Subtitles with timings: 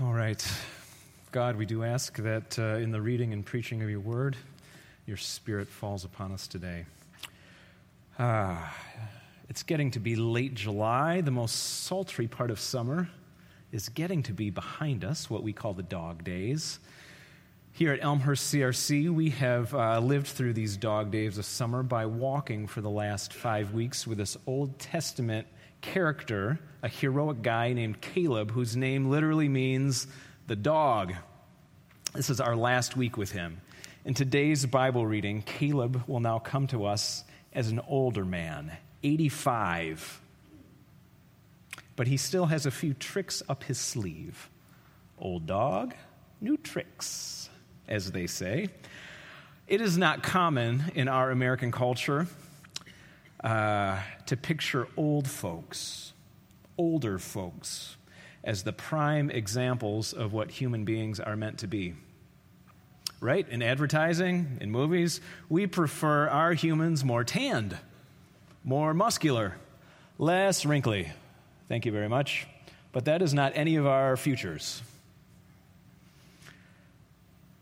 [0.00, 0.42] All right.
[1.32, 4.38] God, we do ask that uh, in the reading and preaching of your word,
[5.04, 6.86] your spirit falls upon us today.
[8.18, 8.74] Ah,
[9.50, 11.20] it's getting to be late July.
[11.20, 13.10] The most sultry part of summer
[13.70, 16.78] is getting to be behind us, what we call the dog days.
[17.72, 22.06] Here at Elmhurst CRC, we have uh, lived through these dog days of summer by
[22.06, 25.46] walking for the last five weeks with this Old Testament
[25.82, 30.06] character, a heroic guy named Caleb, whose name literally means
[30.46, 31.12] the dog.
[32.14, 33.60] This is our last week with him.
[34.04, 40.20] In today's Bible reading, Caleb will now come to us as an older man, 85.
[41.94, 44.48] But he still has a few tricks up his sleeve.
[45.18, 45.94] Old dog,
[46.40, 47.50] new tricks,
[47.86, 48.68] as they say.
[49.68, 52.26] It is not common in our American culture
[53.42, 56.12] uh, to picture old folks,
[56.78, 57.96] older folks,
[58.44, 61.94] as the prime examples of what human beings are meant to be.
[63.20, 63.48] Right?
[63.48, 67.78] In advertising, in movies, we prefer our humans more tanned,
[68.64, 69.56] more muscular,
[70.18, 71.12] less wrinkly.
[71.68, 72.46] Thank you very much.
[72.90, 74.82] But that is not any of our futures.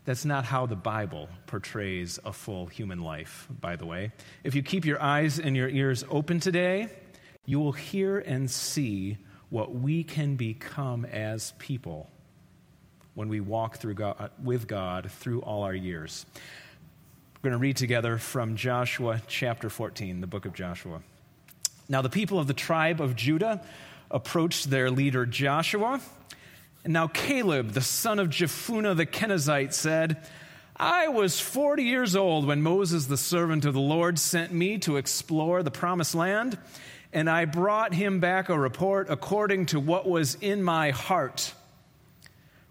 [0.03, 4.11] That's not how the Bible portrays a full human life, by the way.
[4.43, 6.89] If you keep your eyes and your ears open today,
[7.45, 9.17] you will hear and see
[9.49, 12.09] what we can become as people
[13.13, 16.25] when we walk through God, with God through all our years.
[17.35, 21.01] We're going to read together from Joshua chapter 14, the book of Joshua.
[21.89, 23.61] Now, the people of the tribe of Judah
[24.09, 26.01] approached their leader Joshua
[26.83, 30.25] and now Caleb, the son of Jephunneh the Kenizzite, said,
[30.75, 34.97] I was 40 years old when Moses, the servant of the Lord, sent me to
[34.97, 36.57] explore the promised land,
[37.13, 41.53] and I brought him back a report according to what was in my heart.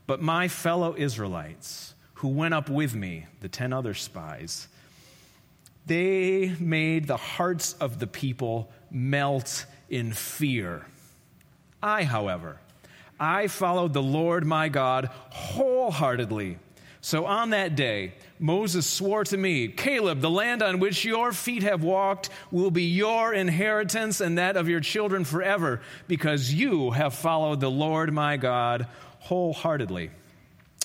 [0.08, 4.66] But my fellow Israelites, who went up with me, the 10 other spies,
[5.86, 10.84] they made the hearts of the people melt in fear.
[11.80, 12.58] I, however,
[13.20, 16.58] I followed the Lord my God wholeheartedly.
[17.02, 21.62] So on that day, Moses swore to me, Caleb, the land on which your feet
[21.62, 27.14] have walked will be your inheritance and that of your children forever, because you have
[27.14, 28.86] followed the Lord my God
[29.20, 30.10] wholeheartedly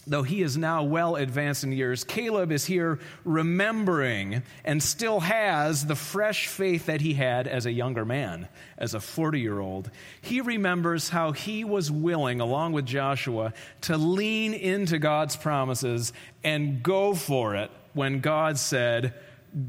[0.07, 5.85] though he is now well advanced in years, Caleb is here remembering and still has
[5.85, 9.89] the fresh faith that he had as a younger man, as a 40 year old.
[10.21, 16.83] He remembers how he was willing, along with Joshua, to lean into God's promises and
[16.83, 19.13] go for it when God said,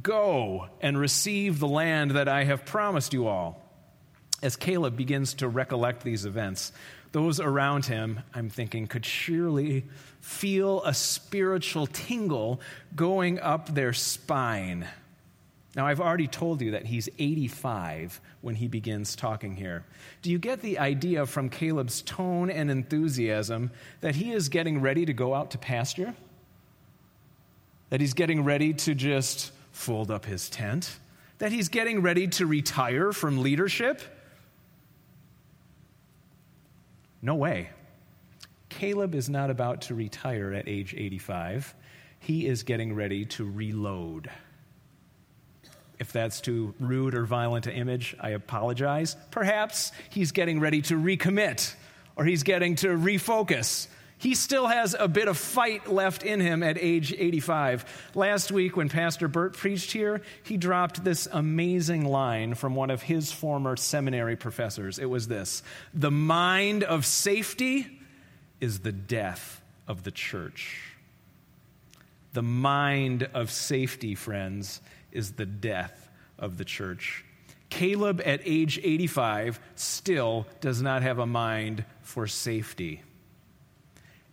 [0.03, 3.63] Go and receive the land that I have promised you all.
[4.43, 6.73] As Caleb begins to recollect these events,
[7.17, 9.87] those around him, I'm thinking, could surely
[10.21, 12.61] feel a spiritual tingle
[12.95, 14.87] going up their spine.
[15.75, 19.87] Now, I've already told you that he's 85 when he begins talking here.
[20.21, 23.71] Do you get the idea from Caleb's tone and enthusiasm
[24.03, 26.15] that he is getting ready to go out to pasture?
[27.89, 30.99] That he's getting ready to just fold up his tent?
[31.39, 34.03] That he's getting ready to retire from leadership?
[37.23, 37.71] No way.
[38.69, 41.75] Caleb is not about to retire at age 85.
[42.19, 44.31] He is getting ready to reload.
[45.99, 49.17] If that's too rude or violent an image, I apologize.
[49.31, 51.75] Perhaps he's getting ready to recommit
[52.17, 53.89] or he's getting to refocus.
[54.19, 58.11] He still has a bit of fight left in him at age 85.
[58.15, 63.03] Last week, when Pastor Burt preached here, he dropped this amazing line from one of
[63.03, 64.99] his former seminary professors.
[64.99, 65.63] It was this
[65.93, 68.01] The mind of safety
[68.59, 70.95] is the death of the church.
[72.33, 74.81] The mind of safety, friends,
[75.13, 77.23] is the death of the church.
[77.69, 83.03] Caleb, at age 85, still does not have a mind for safety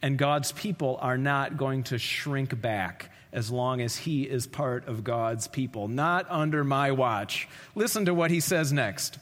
[0.04, 4.86] and God's people are not going to shrink back as long as he is part
[4.90, 5.88] of God's people.
[5.88, 7.48] Not under my watch.
[7.74, 9.18] Listen to what he says next.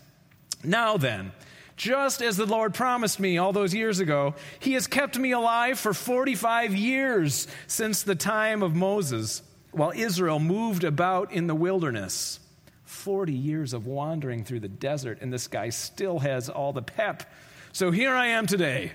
[0.63, 1.33] Now then,
[1.77, 5.77] just as the Lord promised me all those years ago, he has kept me alive
[5.77, 12.39] for 45 years since the time of Moses, while Israel moved about in the wilderness.
[12.85, 17.23] 40 years of wandering through the desert, and this guy still has all the pep.
[17.71, 18.93] So here I am today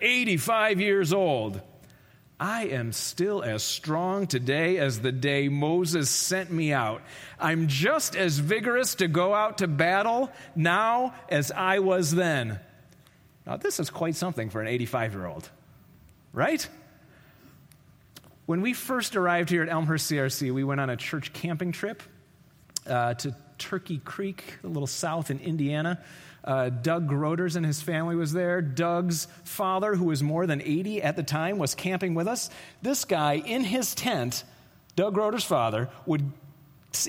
[0.00, 1.60] 85 years old.
[2.38, 7.00] I am still as strong today as the day Moses sent me out.
[7.40, 12.60] I'm just as vigorous to go out to battle now as I was then.
[13.46, 15.48] Now, this is quite something for an 85 year old.
[16.32, 16.68] right?
[18.44, 22.02] When we first arrived here at Elmhurst CRC, we went on a church camping trip
[22.86, 26.00] uh, to Turkey Creek, a little south in Indiana.
[26.44, 28.62] Uh, Doug Groders and his family was there.
[28.62, 32.50] Doug's father, who was more than 80 at the time, was camping with us.
[32.82, 34.44] This guy in his tent,
[34.94, 36.30] Doug Groders' father, would,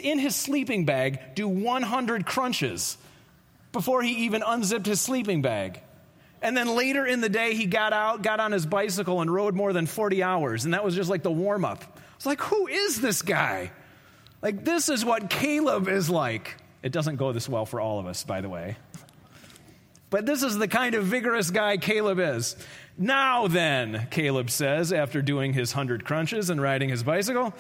[0.01, 2.97] in his sleeping bag, do 100 crunches
[3.71, 5.81] before he even unzipped his sleeping bag.
[6.41, 9.55] And then later in the day, he got out, got on his bicycle, and rode
[9.55, 10.65] more than 40 hours.
[10.65, 11.83] And that was just like the warm up.
[12.15, 13.71] It's like, who is this guy?
[14.42, 16.56] Like, this is what Caleb is like.
[16.84, 18.78] It doesn't go this well for all of us, by the way.
[20.10, 22.56] But this is the kind of vigorous guy Caleb is.
[22.98, 27.54] Now then, Caleb says, after doing his hundred crunches and riding his bicycle,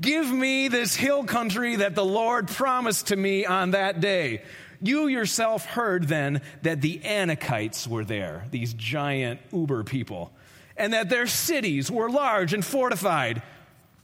[0.00, 4.42] give me this hill country that the Lord promised to me on that day.
[4.82, 10.32] You yourself heard then that the Anakites were there, these giant uber people,
[10.76, 13.42] and that their cities were large and fortified.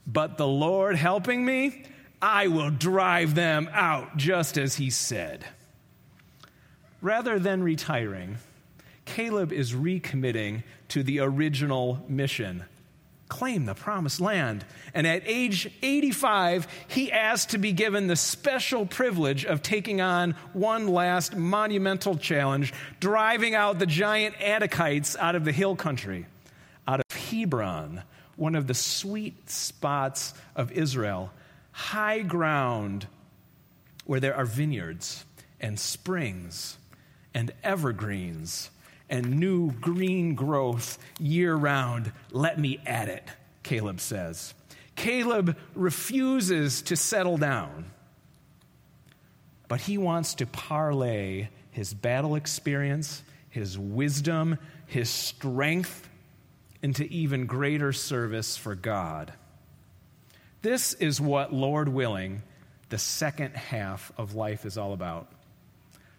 [0.06, 1.84] But the Lord helping me,
[2.22, 5.44] I will drive them out, just as he said.
[7.02, 8.38] Rather than retiring,
[9.04, 12.64] Caleb is recommitting to the original mission
[13.32, 14.62] claim the promised land.
[14.92, 20.32] And at age 85, he asked to be given the special privilege of taking on
[20.52, 26.26] one last monumental challenge, driving out the giant Anakites out of the hill country,
[26.86, 28.02] out of Hebron,
[28.36, 31.30] one of the sweet spots of Israel,
[31.72, 33.06] high ground
[34.04, 35.24] where there are vineyards
[35.60, 36.78] and springs
[37.34, 38.70] and evergreens
[39.08, 42.12] and new green growth year round.
[42.30, 43.24] Let me at it,
[43.62, 44.54] Caleb says.
[44.96, 47.90] Caleb refuses to settle down,
[49.68, 56.08] but he wants to parlay his battle experience, his wisdom, his strength
[56.82, 59.32] into even greater service for God.
[60.62, 62.42] This is what, Lord willing,
[62.88, 65.28] the second half of life is all about.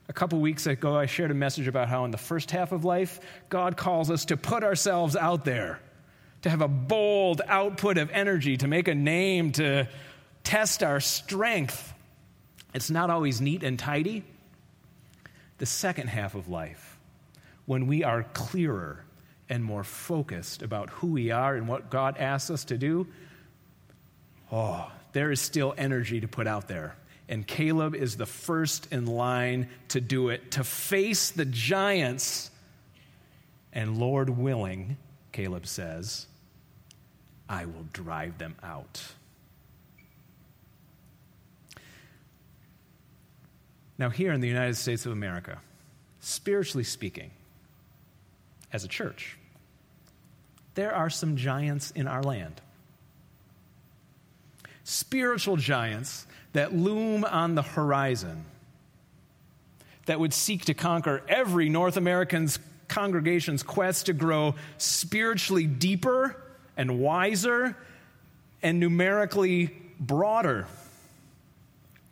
[0.10, 2.84] A couple weeks ago, I shared a message about how in the first half of
[2.84, 5.80] life, God calls us to put ourselves out there,
[6.42, 9.88] to have a bold output of energy, to make a name, to
[10.44, 11.94] test our strength.
[12.74, 14.26] It's not always neat and tidy.
[15.58, 16.98] The second half of life,
[17.66, 19.06] when we are clearer
[19.48, 23.08] and more focused about who we are and what God asks us to do,
[24.54, 26.96] oh, there is still energy to put out there.
[27.28, 32.52] And Caleb is the first in line to do it, to face the giants.
[33.72, 34.98] And Lord willing,
[35.32, 36.28] Caleb says,
[37.50, 39.04] I will drive them out.
[43.98, 45.60] Now, here in the United States of America,
[46.20, 47.32] spiritually speaking,
[48.72, 49.38] as a church,
[50.76, 52.60] there are some giants in our land.
[54.84, 58.46] Spiritual giants that loom on the horizon
[60.06, 66.42] that would seek to conquer every North American's congregation's quest to grow spiritually deeper
[66.76, 67.78] and wiser
[68.62, 70.68] and numerically broader.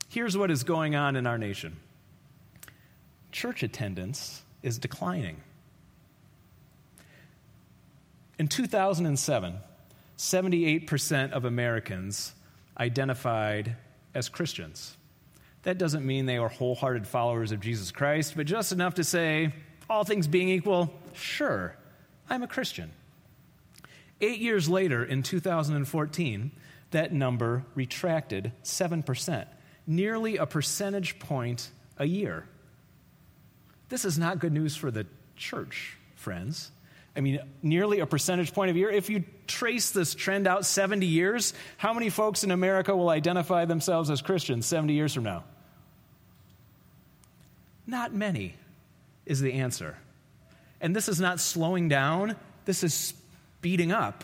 [0.10, 1.78] Here's what is going on in our nation
[3.32, 5.38] church attendance is declining.
[8.38, 9.56] In 2007,
[10.18, 12.34] 78% of Americans
[12.78, 13.76] identified
[14.14, 14.98] as Christians.
[15.64, 19.54] That doesn't mean they are wholehearted followers of Jesus Christ, but just enough to say,
[19.90, 21.76] all things being equal, sure,
[22.30, 22.92] I'm a Christian.
[24.22, 26.52] Eight years later, in 2014,
[26.92, 29.48] that number retracted 7%,
[29.88, 32.46] nearly a percentage point a year.
[33.90, 36.72] This is not good news for the church, friends.
[37.16, 38.90] I mean, nearly a percentage point of year.
[38.90, 43.66] If you trace this trend out 70 years, how many folks in America will identify
[43.66, 45.44] themselves as Christians 70 years from now?
[47.86, 48.56] Not many,
[49.26, 49.98] is the answer.
[50.80, 54.24] And this is not slowing down, this is speeding up.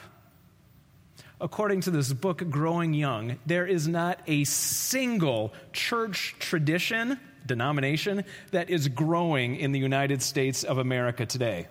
[1.39, 8.72] According to this book, Growing Young, there is not a single church tradition, denomination, that
[8.72, 11.67] is growing in the United States of America today.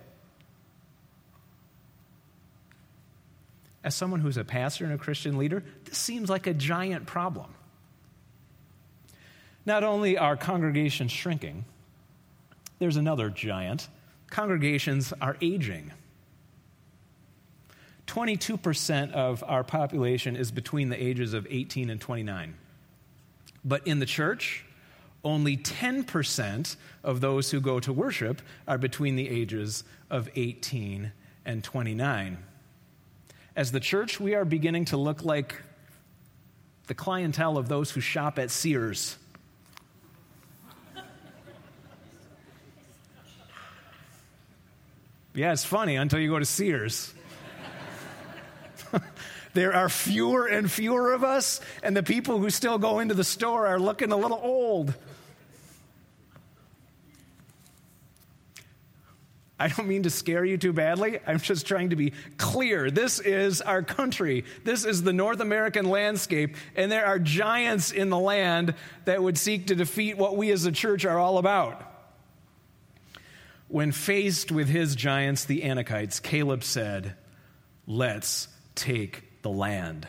[3.87, 7.55] As someone who's a pastor and a Christian leader, this seems like a giant problem.
[9.65, 11.65] Not only are congregations shrinking,
[12.81, 13.89] there's another giant.
[14.29, 15.93] Congregations are aging.
[18.09, 22.57] 22% of our population is between the ages of 18 and 29.
[23.65, 24.65] But in the church,
[25.23, 31.13] only 10% of those who go to worship are between the ages of 18
[31.45, 32.39] and 29.
[33.57, 35.55] As the church, we are beginning to look like
[36.89, 39.17] the clientele of those who shop at Sears.
[45.33, 47.15] Yeah, it's funny until you go to Sears.
[49.55, 53.25] there are fewer and fewer of us, and the people who still go into the
[53.25, 54.95] store are looking a little old.
[59.59, 61.19] I don't mean to scare you too badly.
[61.27, 62.91] I'm just trying to be clear.
[62.91, 64.45] This is our country.
[64.65, 68.75] This is the North American landscape, and there are giants in the land
[69.07, 71.83] that would seek to defeat what we as a church are all about.
[73.69, 77.15] When faced with his giants, the Anakites, Caleb said,
[77.87, 80.07] Let's take the land.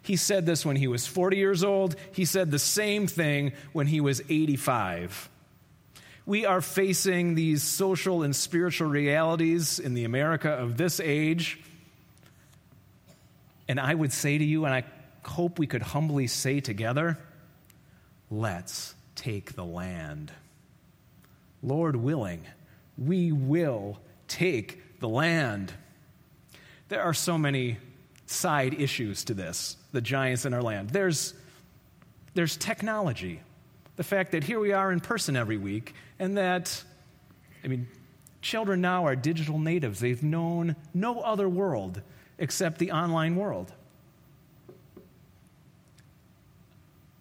[0.00, 1.94] He said this when he was 40 years old.
[2.12, 5.28] He said the same thing when he was 85
[6.28, 11.58] we are facing these social and spiritual realities in the America of this age.
[13.66, 14.84] And I would say to you, and I
[15.24, 17.18] hope we could humbly say together,
[18.30, 20.30] let's take the land.
[21.62, 22.44] Lord willing,
[22.98, 25.72] we will take the land.
[26.90, 27.78] There are so many
[28.26, 30.90] side issues to this, the giants in our land.
[30.90, 31.32] There's,
[32.34, 33.40] there's technology
[33.98, 36.84] the fact that here we are in person every week, and that,
[37.64, 37.88] I mean,
[38.40, 39.98] children now are digital natives.
[39.98, 42.00] They've known no other world
[42.38, 43.72] except the online world.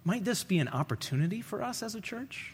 [0.04, 2.54] Might this be an opportunity for us as a church?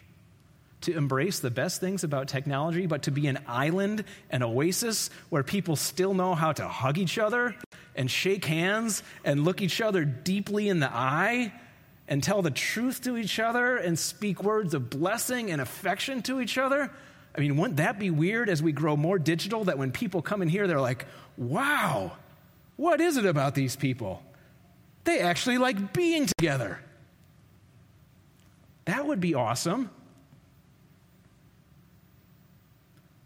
[0.80, 5.42] To embrace the best things about technology, but to be an island, an oasis where
[5.42, 7.54] people still know how to hug each other
[7.94, 11.52] and shake hands and look each other deeply in the eye
[12.08, 16.40] and tell the truth to each other and speak words of blessing and affection to
[16.40, 16.90] each other?
[17.36, 20.42] I mean, wouldn't that be weird as we grow more digital that when people come
[20.42, 21.06] in here, they're like,
[21.36, 22.12] wow,
[22.76, 24.22] what is it about these people?
[25.04, 26.80] They actually like being together.
[28.84, 29.90] That would be awesome.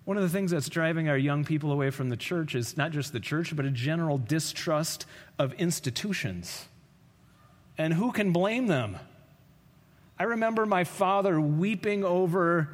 [0.04, 2.92] One of the things that's driving our young people away from the church is not
[2.92, 5.04] just the church, but a general distrust
[5.38, 6.66] of institutions.
[7.78, 8.98] And who can blame them?
[10.18, 12.68] I remember my father weeping over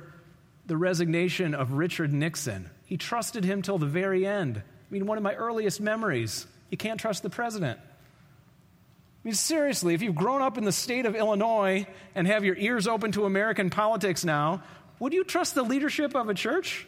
[0.66, 2.70] the resignation of Richard Nixon.
[2.86, 4.56] He trusted him till the very end.
[4.56, 6.46] I mean, one of my earliest memories.
[6.70, 7.78] You can't trust the president.
[7.78, 12.56] I mean, seriously, if you've grown up in the state of Illinois and have your
[12.56, 14.62] ears open to American politics now,
[14.98, 16.86] would you trust the leadership of a church?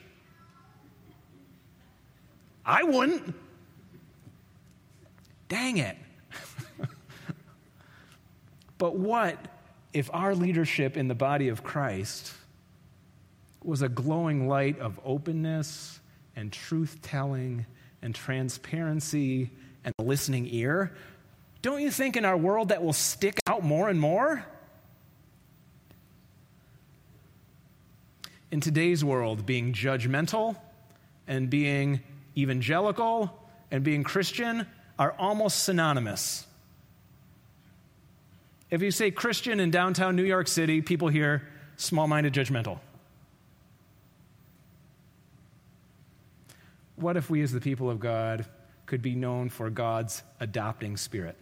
[2.64, 3.34] I wouldn't.
[5.48, 5.96] Dang it.
[8.78, 9.38] But what
[9.92, 12.32] if our leadership in the body of Christ
[13.62, 15.98] was a glowing light of openness
[16.34, 17.66] and truth telling
[18.02, 19.50] and transparency
[19.84, 20.92] and a listening ear?
[21.62, 24.44] Don't you think in our world that will stick out more and more?
[28.50, 30.56] In today's world, being judgmental
[31.26, 32.00] and being
[32.36, 33.36] evangelical
[33.70, 34.66] and being Christian
[34.98, 36.46] are almost synonymous.
[38.68, 41.46] If you say Christian in downtown New York City, people hear
[41.76, 42.80] small minded, judgmental.
[46.96, 48.46] What if we, as the people of God,
[48.86, 51.36] could be known for God's adopting spirit,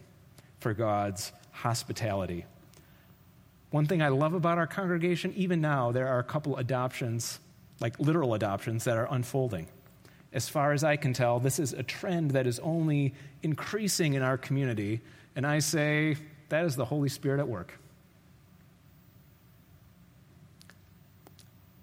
[0.59, 2.45] for God's hospitality?
[3.71, 7.39] One thing I love about our congregation, even now, there are a couple adoptions,
[7.79, 9.67] like literal adoptions, that are unfolding.
[10.31, 14.21] As far as I can tell, this is a trend that is only increasing in
[14.21, 15.01] our community.
[15.35, 16.17] And I say,
[16.49, 17.79] that is the Holy Spirit at work.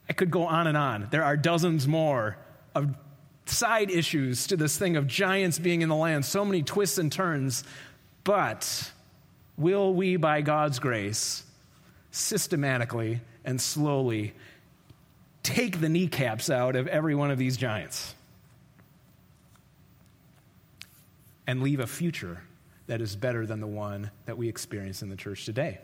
[0.08, 1.08] I could go on and on.
[1.10, 2.36] There are dozens more
[2.74, 2.94] of
[3.46, 7.10] side issues to this thing of giants being in the land, so many twists and
[7.10, 7.64] turns.
[8.24, 8.92] But
[9.56, 11.44] will we, by God's grace,
[12.10, 14.34] systematically and slowly
[15.42, 18.14] take the kneecaps out of every one of these giants
[21.46, 22.42] and leave a future
[22.86, 25.78] that is better than the one that we experience in the church today.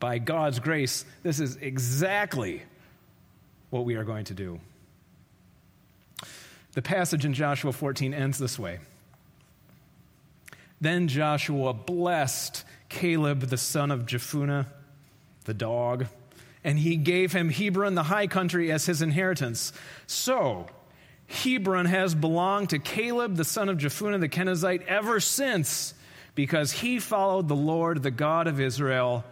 [0.00, 2.62] By God's grace, this is exactly
[3.70, 4.60] what we are going to do.
[6.72, 8.78] The passage in Joshua 14 ends this way.
[10.80, 14.66] Then Joshua blessed Caleb, the son of Jephunneh,
[15.44, 16.06] the dog,
[16.62, 19.72] and he gave him Hebron, the high country, as his inheritance.
[20.06, 20.66] So,
[21.28, 25.92] Hebron has belonged to Caleb, the son of Jephunneh the Kenizzite, ever since,
[26.34, 29.24] because he followed the Lord, the God of Israel,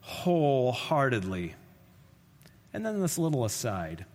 [0.00, 1.54] wholeheartedly.
[2.72, 4.06] And then this little aside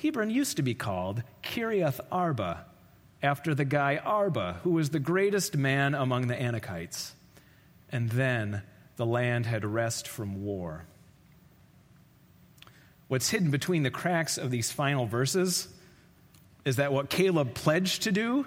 [0.00, 2.64] Hebron used to be called Kiriath Arba,
[3.22, 7.12] after the guy Arba, who was the greatest man among the Anakites.
[7.90, 8.62] And then
[8.96, 10.86] the land had rest from war.
[13.08, 15.68] What's hidden between the cracks of these final verses
[16.68, 18.46] is that what Caleb pledged to do,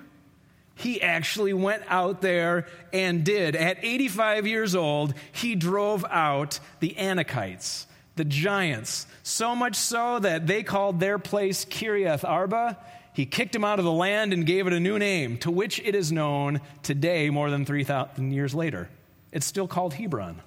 [0.76, 3.56] he actually went out there and did.
[3.56, 7.86] At 85 years old, he drove out the Anakites,
[8.16, 12.78] the giants, so much so that they called their place Kiriath Arba.
[13.14, 15.80] He kicked them out of the land and gave it a new name, to which
[15.80, 18.90] it is known today, more than 3,000 years later.
[19.32, 20.42] It's still called Hebron.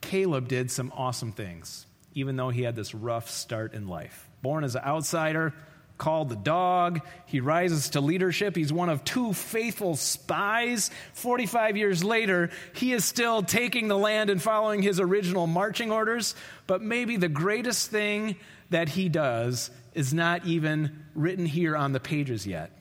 [0.00, 4.28] Caleb did some awesome things, even though he had this rough start in life.
[4.42, 5.54] Born as an outsider,
[6.00, 7.02] called the dog.
[7.26, 8.56] He rises to leadership.
[8.56, 10.90] He's one of two faithful spies.
[11.12, 16.34] 45 years later, he is still taking the land and following his original marching orders.
[16.66, 18.36] But maybe the greatest thing
[18.70, 22.72] that he does is not even written here on the pages yet.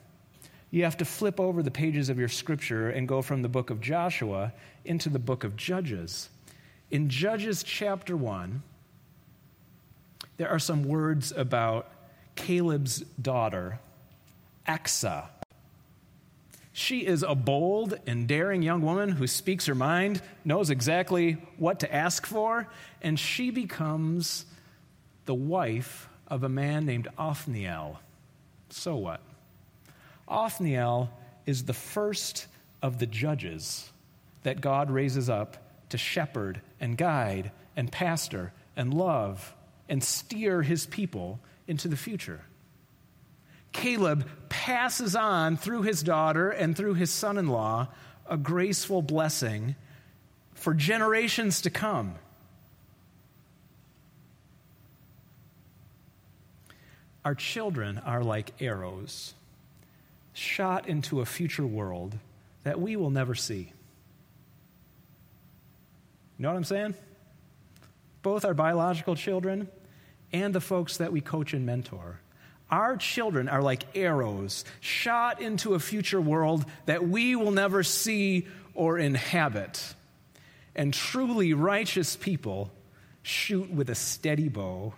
[0.72, 3.70] You have to flip over the pages of your scripture and go from the book
[3.70, 4.54] of Joshua
[4.86, 6.30] into the book of Judges.
[6.92, 8.64] In Judges chapter 1,
[10.40, 11.92] there are some words about
[12.36, 13.78] Caleb's daughter,
[14.66, 15.26] Achsah.
[16.72, 21.82] She is a bold and daring young woman who speaks her mind, knows exactly what
[21.82, 22.70] to ask for,
[23.02, 24.46] and she becomes
[25.26, 28.00] the wife of a man named Othniel.
[28.70, 29.20] So what?
[30.26, 31.10] Othniel
[31.48, 32.48] is the first
[32.82, 33.92] of the judges
[34.44, 35.58] that God raises up
[35.90, 39.54] to shepherd and guide and pastor and love
[39.90, 42.42] and steer his people into the future.
[43.72, 47.88] Caleb passes on through his daughter and through his son in law
[48.28, 49.76] a graceful blessing
[50.54, 52.16] for generations to come.
[57.26, 59.34] Our children are like arrows
[60.34, 62.18] shot into a future world
[62.64, 63.72] that we will never see.
[66.38, 66.96] You know what I'm saying?
[68.22, 69.68] Both our biological children
[70.32, 72.20] and the folks that we coach and mentor.
[72.70, 78.48] Our children are like arrows shot into a future world that we will never see
[78.76, 79.96] or inhabit.
[80.76, 82.72] And truly righteous people
[83.24, 84.94] shoot with a steady bow,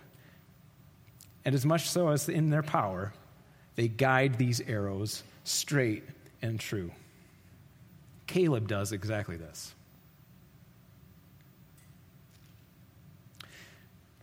[1.44, 3.12] and as much so as in their power,
[3.74, 6.04] they guide these arrows straight
[6.40, 6.92] and true.
[8.26, 9.74] Caleb does exactly this.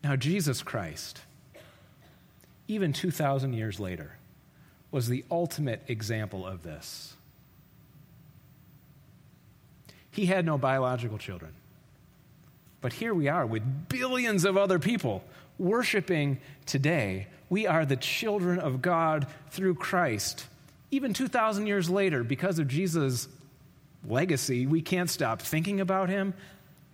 [0.04, 1.22] Now, Jesus Christ,
[2.68, 4.14] even 2,000 years later,
[4.92, 7.16] was the ultimate example of this.
[10.12, 11.54] He had no biological children.
[12.82, 15.24] But here we are with billions of other people
[15.58, 17.28] worshiping today.
[17.50, 20.48] We are the children of God through Christ.
[20.92, 23.28] Even 2,000 years later, because of Jesus'
[24.08, 26.34] legacy, we can't stop thinking about him,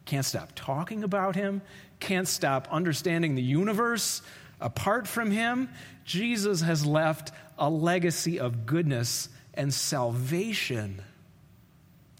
[0.05, 1.61] can't stop talking about him,
[1.99, 4.21] can't stop understanding the universe
[4.59, 5.69] apart from him.
[6.03, 11.01] Jesus has left a legacy of goodness and salvation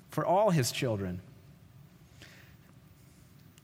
[0.09, 1.21] for all his children.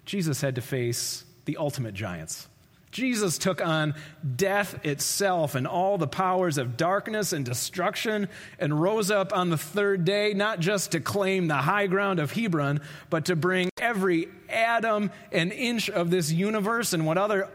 [0.05, 2.47] Jesus had to face the ultimate giants.
[2.91, 3.95] Jesus took on
[4.35, 8.27] death itself and all the powers of darkness and destruction
[8.59, 12.33] and rose up on the third day, not just to claim the high ground of
[12.33, 17.49] Hebron, but to bring every atom and inch of this universe and what other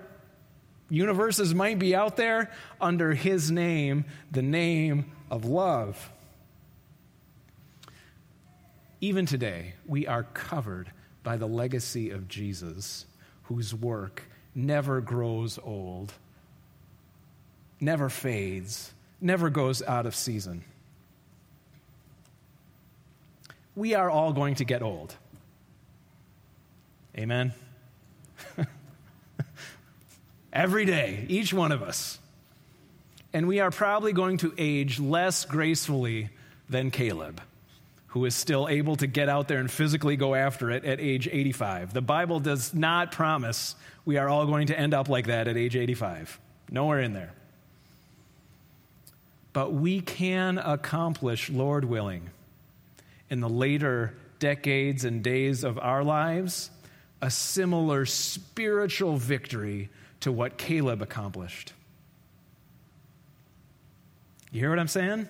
[0.90, 6.10] universes might be out there under his name, the name of love.
[9.00, 13.06] Even today, we are covered by the legacy of Jesus,
[13.44, 16.12] whose work never grows old,
[17.80, 20.62] never fades, never goes out of season.
[23.74, 25.16] We are all going to get old.
[27.18, 27.52] Amen?
[30.52, 32.18] Every day, each one of us.
[33.32, 36.30] And we are probably going to age less gracefully
[36.68, 37.40] than Caleb
[38.16, 41.28] who is still able to get out there and physically go after it at age
[41.30, 41.92] 85.
[41.92, 43.74] The Bible does not promise
[44.06, 46.40] we are all going to end up like that at age 85.
[46.70, 47.34] Nowhere in there.
[49.52, 52.30] But we can accomplish, Lord willing,
[53.28, 56.70] in the later decades and days of our lives,
[57.26, 59.88] a similar spiritual victory
[60.20, 61.72] to what Caleb accomplished.
[64.52, 65.28] You hear what I'm saying?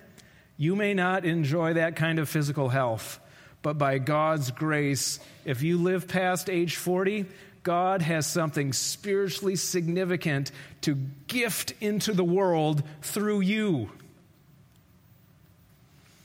[0.57, 3.19] You may not enjoy that kind of physical health,
[3.63, 7.25] but by God's grace, if you live past age 40,
[7.63, 10.93] God has something spiritually significant to
[11.25, 13.89] gift into the world through you.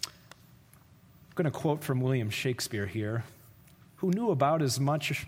[0.05, 0.13] I'm
[1.35, 3.25] going to quote from William Shakespeare here,
[3.97, 5.27] who knew about as much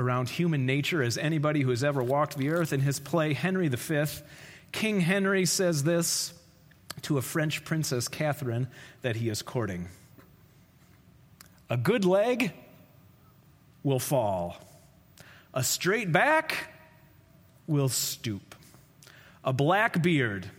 [0.00, 2.72] around human nature as anybody who has ever walked the earth.
[2.72, 4.04] In his play, Henry V,
[4.72, 6.32] King Henry says this
[7.02, 8.66] to a French princess, Catherine,
[9.02, 9.88] that he is courting
[11.68, 12.52] A good leg
[13.82, 14.56] will fall,
[15.54, 16.68] a straight back
[17.66, 18.54] will stoop,
[19.44, 20.50] a black beard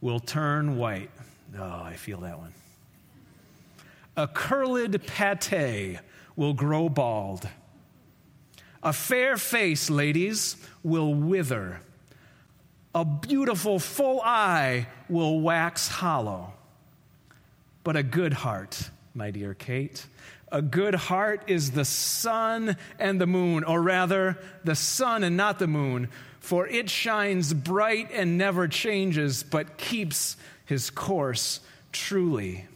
[0.00, 1.10] will turn white.
[1.58, 2.52] Oh, I feel that one.
[4.16, 5.98] A curled pate
[6.36, 7.48] will grow bald.
[8.82, 11.80] A fair face, ladies, will wither.
[12.94, 16.52] A beautiful full eye will wax hollow.
[17.84, 20.06] But a good heart, my dear Kate,
[20.50, 25.58] a good heart is the sun and the moon, or rather, the sun and not
[25.58, 26.08] the moon,
[26.40, 31.60] for it shines bright and never changes, but keeps his course
[31.92, 32.66] truly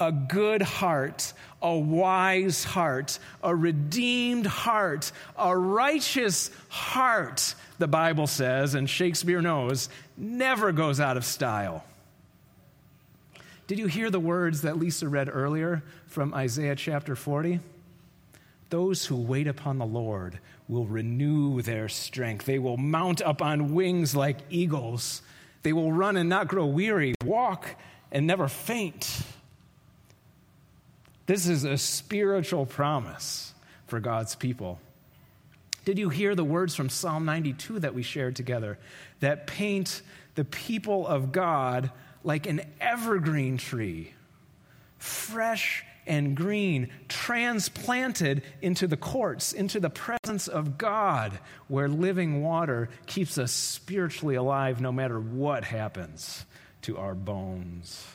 [0.00, 8.74] a good heart, a wise heart, a redeemed heart, a righteous heart, the Bible says,
[8.74, 11.84] and Shakespeare knows, never goes out of style.
[13.66, 17.60] Did you hear the words that Lisa read earlier from Isaiah chapter 40?
[18.70, 22.46] Those who wait upon the Lord will renew their strength.
[22.46, 25.22] They will mount up on wings like eagles.
[25.62, 27.76] They will run and not grow weary, walk
[28.12, 29.22] and never faint.
[31.28, 33.52] This is a spiritual promise
[33.86, 34.80] for God's people.
[35.84, 38.78] Did you hear the words from Psalm 92 that we shared together
[39.20, 40.00] that paint
[40.36, 41.90] the people of God
[42.24, 44.14] like an evergreen tree,
[44.96, 51.38] fresh and green, transplanted into the courts, into the presence of God,
[51.68, 56.46] where living water keeps us spiritually alive no matter what happens
[56.80, 58.06] to our bones?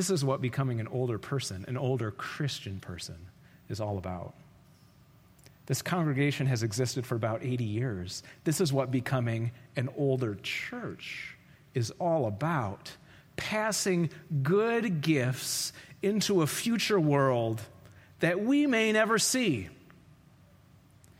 [0.00, 3.16] This is what becoming an older person, an older Christian person,
[3.68, 4.32] is all about.
[5.66, 8.22] This congregation has existed for about 80 years.
[8.44, 11.36] This is what becoming an older church
[11.74, 12.90] is all about
[13.36, 14.08] passing
[14.42, 17.60] good gifts into a future world
[18.20, 19.68] that we may never see.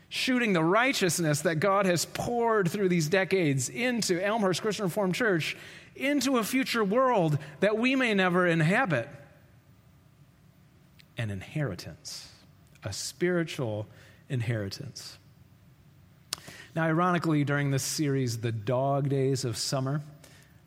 [0.08, 5.54] Shooting the righteousness that God has poured through these decades into Elmhurst Christian Reformed Church
[5.96, 9.08] into a future world that we may never inhabit.
[11.16, 12.30] An inheritance,
[12.82, 13.86] a spiritual
[14.28, 15.18] inheritance.
[16.74, 20.02] Now, ironically, during this series, The Dog Days of Summer,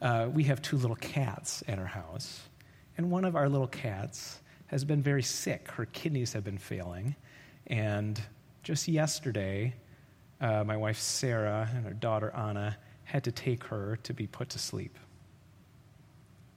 [0.02, 2.42] uh, we have two little cats at our house.
[2.98, 5.72] And one of our little cats has been very sick.
[5.72, 7.16] Her kidneys have been failing.
[7.68, 8.22] And
[8.64, 9.74] just yesterday,
[10.42, 14.50] uh, my wife Sarah and her daughter Anna had to take her to be put
[14.50, 14.98] to sleep.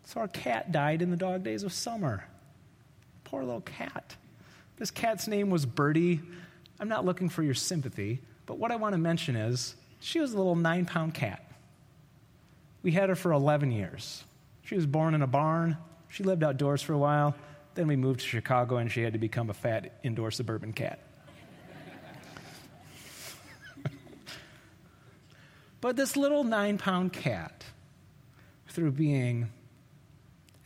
[0.07, 2.25] So our cat died in the dog days of summer.
[3.25, 4.14] Poor little cat.
[4.77, 6.21] This cat's name was Birdie.
[6.79, 10.33] I'm not looking for your sympathy, but what I want to mention is she was
[10.33, 11.45] a little nine pound cat.
[12.85, 14.23] We had her for 11 years.
[14.62, 15.77] She was born in a barn.
[16.09, 17.35] She lived outdoors for a while.
[17.75, 21.01] Then we moved to Chicago and she had to become a fat indoor suburban cat.
[25.81, 27.64] but this little nine pound cat,
[28.69, 29.49] through being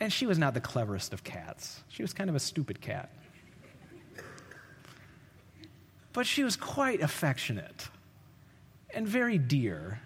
[0.00, 1.82] and she was not the cleverest of cats.
[1.88, 3.10] She was kind of a stupid cat.
[6.12, 7.88] But she was quite affectionate
[8.92, 10.00] and very dear.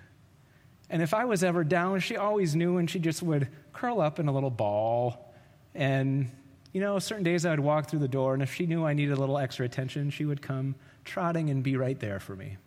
[0.90, 4.18] And if I was ever down, she always knew and she just would curl up
[4.18, 5.32] in a little ball.
[5.74, 6.30] And,
[6.72, 8.92] you know, certain days I would walk through the door, and if she knew I
[8.92, 12.58] needed a little extra attention, she would come trotting and be right there for me.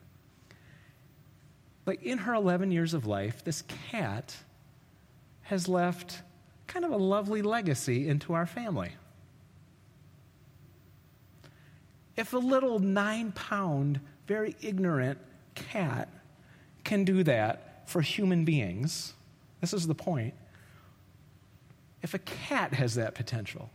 [1.86, 4.36] But in her 11 years of life, this cat
[5.44, 6.22] has left
[6.68, 8.92] kind of a lovely legacy into our family.
[12.16, 15.20] If a little nine pound, very ignorant
[15.56, 16.10] cat
[16.84, 19.14] can do that for human beings,
[19.62, 20.34] this is the point.
[22.02, 23.70] If a cat has that potential,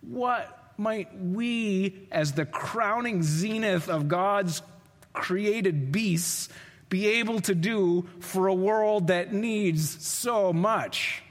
[0.00, 4.62] what might we, as the crowning zenith of God's
[5.12, 6.48] created beasts,
[6.88, 11.22] be able to do for a world that needs so much?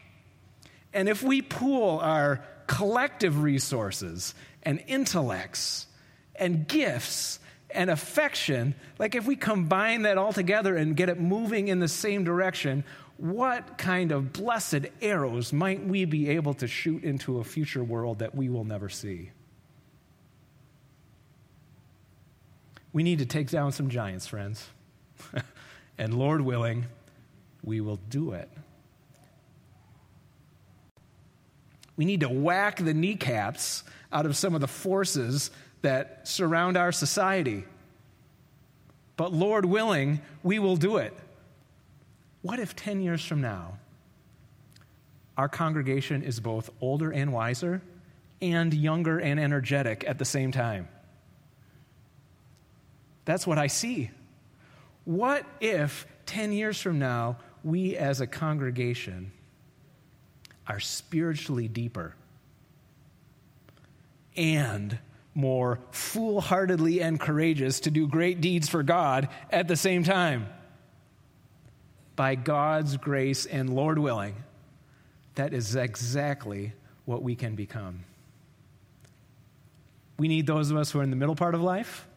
[0.95, 5.87] And if we pool our collective resources and intellects
[6.37, 7.37] and gifts
[7.69, 11.89] and affection, like if we combine that all together and get it moving in the
[11.89, 12.85] same direction,
[13.17, 18.19] what kind of blessed arrows might we be able to shoot into a future world
[18.19, 19.31] that we will never see?
[22.93, 24.65] We need to take down some giants, friends.
[25.97, 26.85] and Lord willing,
[27.61, 28.49] we will do it.
[31.97, 36.91] We need to whack the kneecaps out of some of the forces that surround our
[36.91, 37.63] society.
[39.17, 41.13] But Lord willing, we will do it.
[42.41, 43.77] What if 10 years from now,
[45.37, 47.81] our congregation is both older and wiser
[48.41, 50.87] and younger and energetic at the same time?
[53.25, 54.11] That's what I see.
[55.05, 59.31] What if 10 years from now, we as a congregation
[60.67, 62.15] are spiritually deeper
[64.35, 64.97] and
[65.33, 70.47] more foolhardily and courageous to do great deeds for God at the same time.
[72.15, 74.35] By God's grace and Lord willing,
[75.35, 76.73] that is exactly
[77.03, 78.05] what we can become.
[80.17, 82.07] We need those of us who are in the middle part of life.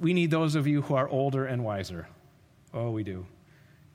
[0.00, 2.08] We need those of you who are older and wiser.
[2.74, 3.26] Oh, we do.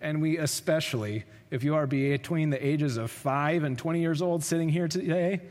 [0.02, 4.44] And we especially, if you are between the ages of 5 and 20 years old
[4.44, 5.42] sitting here today,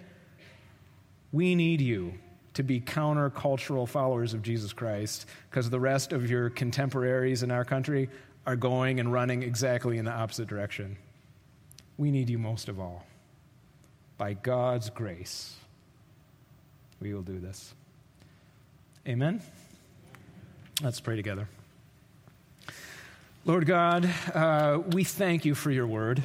[1.33, 2.15] we need you
[2.55, 7.65] to be countercultural followers of Jesus Christ because the rest of your contemporaries in our
[7.65, 8.11] country
[8.47, 10.97] are going and running exactly in the opposite direction.
[11.97, 13.05] We need you most of all.
[14.19, 15.55] By God's grace,
[17.01, 17.75] we will do this.
[19.07, 19.41] Amen.
[20.83, 21.49] Let's pray together.
[23.47, 26.23] Lord God, uh, we thank you for your word.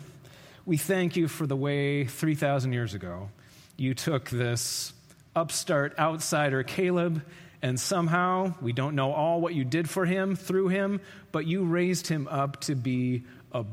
[0.65, 3.29] We thank you for the way 3,000 years ago
[3.77, 4.91] you took this
[5.33, 7.23] upstart outsider Caleb,
[7.61, 10.99] and somehow we don't know all what you did for him through him,
[11.31, 13.23] but you raised him up to be
[13.53, 13.63] a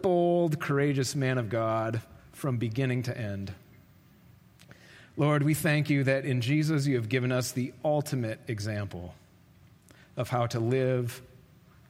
[0.00, 2.00] bold, courageous man of God
[2.32, 3.52] from beginning to end.
[5.16, 9.16] Lord, we thank you that in Jesus you have given us the ultimate example
[10.16, 11.20] of how to live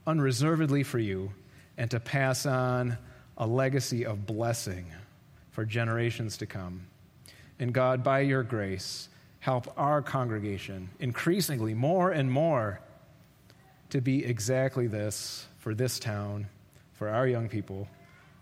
[0.07, 1.33] unreservedly for you
[1.77, 2.99] and to pass on
[3.37, 4.87] a legacy of blessing
[5.51, 6.87] for generations to come.
[7.59, 9.09] And God, by your grace,
[9.41, 12.81] help our congregation increasingly more and more
[13.91, 16.49] to be exactly this for this town,
[16.95, 17.89] for our young people,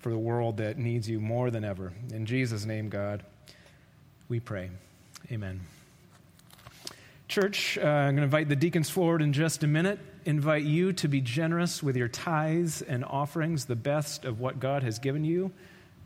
[0.00, 1.92] for the world that needs you more than ever.
[2.12, 3.22] In Jesus' name, God,
[4.28, 4.70] we pray.
[5.30, 5.60] Amen.
[7.28, 9.98] Church, uh, I'm going to invite the deacons forward in just a minute.
[10.26, 14.82] Invite you to be generous with your tithes and offerings, the best of what God
[14.82, 15.52] has given you,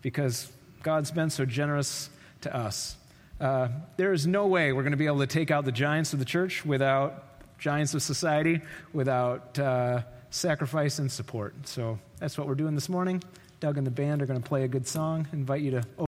[0.03, 0.51] because
[0.83, 2.97] God's been so generous to us.
[3.41, 6.13] Uh, there is no way we're going to be able to take out the giants
[6.13, 7.25] of the church without
[7.59, 8.61] giants of society,
[8.93, 11.55] without uh, sacrifice and support.
[11.69, 13.23] So that's what we're doing this morning.
[13.61, 15.27] Doug and the band are going to play a good song.
[15.33, 15.83] invite you to